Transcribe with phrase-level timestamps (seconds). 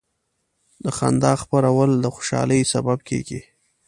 [0.83, 3.41] د خندا خپرول د خوشحالۍ سبب کېږي.